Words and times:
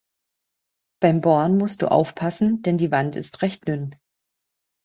Beim 0.99 1.21
Bohren 1.21 1.59
musst 1.59 1.83
du 1.83 1.91
aufpassen, 1.91 2.63
denn 2.63 2.79
die 2.79 2.89
Wand 2.89 3.15
ist 3.15 3.43
recht 3.43 3.67
dünn. 3.67 3.95